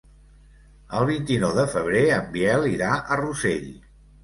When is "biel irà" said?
2.39-2.91